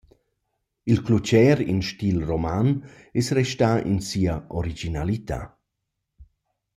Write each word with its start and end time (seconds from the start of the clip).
Il 0.91 0.99
clucher 1.05 1.57
in 1.71 1.81
stil 1.89 2.17
roman 2.29 2.67
es 3.19 3.27
restà 3.37 3.71
in 3.91 3.97
sia 4.09 4.35
originalità. 4.59 5.41